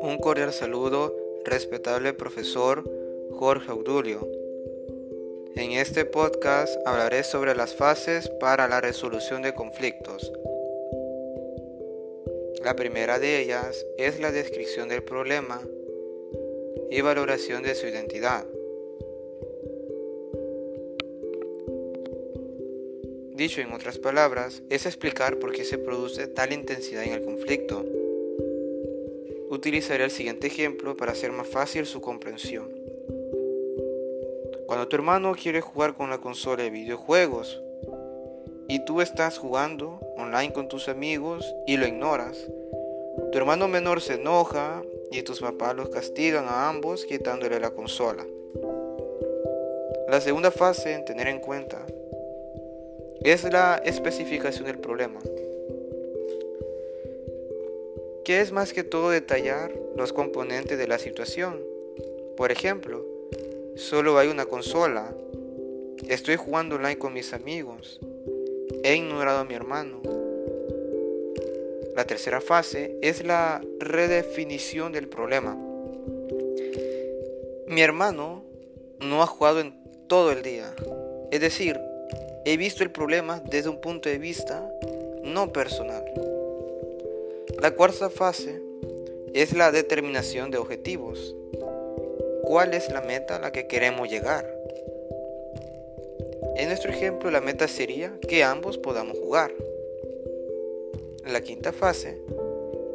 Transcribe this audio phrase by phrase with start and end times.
[0.00, 2.84] Un cordial saludo, respetable profesor
[3.32, 4.28] Jorge Audulio.
[5.56, 10.32] En este podcast hablaré sobre las fases para la resolución de conflictos.
[12.64, 15.60] La primera de ellas es la descripción del problema
[16.90, 18.46] y valoración de su identidad.
[23.34, 27.82] Dicho en otras palabras, es explicar por qué se produce tal intensidad en el conflicto.
[29.48, 32.68] Utilizaré el siguiente ejemplo para hacer más fácil su comprensión.
[34.66, 37.62] Cuando tu hermano quiere jugar con la consola de videojuegos
[38.68, 42.36] y tú estás jugando online con tus amigos y lo ignoras,
[43.30, 48.26] tu hermano menor se enoja y tus papás los castigan a ambos quitándole la consola.
[50.08, 51.86] La segunda fase en tener en cuenta
[53.24, 55.20] es la especificación del problema,
[58.24, 61.60] que es más que todo detallar los componentes de la situación.
[62.36, 63.06] Por ejemplo,
[63.76, 65.14] solo hay una consola,
[66.08, 68.00] estoy jugando online con mis amigos,
[68.82, 70.02] he ignorado a mi hermano.
[71.94, 75.56] La tercera fase es la redefinición del problema.
[77.68, 78.42] Mi hermano
[78.98, 79.74] no ha jugado en
[80.08, 80.74] todo el día,
[81.30, 81.78] es decir,
[82.44, 84.68] he visto el problema desde un punto de vista
[85.22, 86.04] no personal.
[87.60, 88.60] La cuarta fase
[89.32, 91.36] es la determinación de objetivos.
[92.42, 94.52] ¿Cuál es la meta a la que queremos llegar?
[96.56, 99.52] En nuestro ejemplo la meta sería que ambos podamos jugar.
[101.24, 102.20] La quinta fase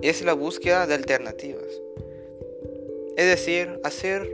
[0.00, 1.82] es la búsqueda de alternativas.
[3.16, 4.28] Es decir, hacer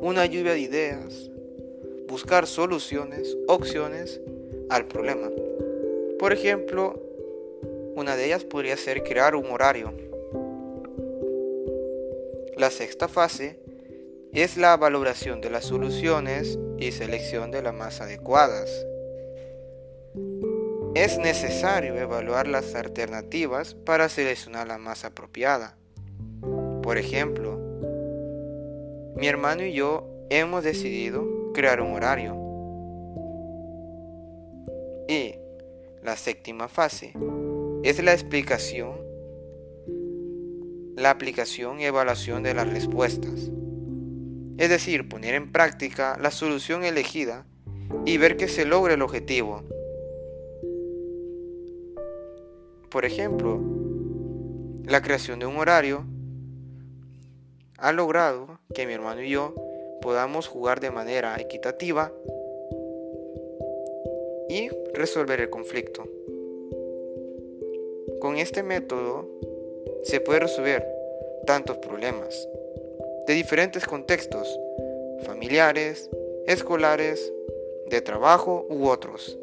[0.00, 1.30] una lluvia de ideas,
[2.06, 4.20] buscar soluciones, opciones
[4.74, 5.30] al problema.
[6.18, 7.00] Por ejemplo,
[7.94, 9.92] una de ellas podría ser crear un horario.
[12.56, 13.60] La sexta fase
[14.32, 18.84] es la valoración de las soluciones y selección de las más adecuadas.
[20.94, 25.76] Es necesario evaluar las alternativas para seleccionar la más apropiada.
[26.82, 27.58] Por ejemplo,
[29.16, 32.43] mi hermano y yo hemos decidido crear un horario.
[36.04, 37.14] La séptima fase
[37.82, 38.92] es la explicación,
[40.96, 43.50] la aplicación y evaluación de las respuestas.
[44.58, 47.46] Es decir, poner en práctica la solución elegida
[48.04, 49.62] y ver que se logra el objetivo.
[52.90, 53.60] Por ejemplo,
[54.84, 56.04] la creación de un horario
[57.78, 59.54] ha logrado que mi hermano y yo
[60.02, 62.12] podamos jugar de manera equitativa
[64.54, 66.04] y resolver el conflicto.
[68.20, 69.28] Con este método
[70.04, 70.86] se puede resolver
[71.44, 72.48] tantos problemas
[73.26, 74.60] de diferentes contextos,
[75.24, 76.08] familiares,
[76.46, 77.32] escolares,
[77.90, 79.36] de trabajo u otros.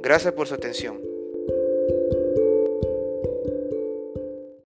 [0.00, 1.09] Gracias por su atención.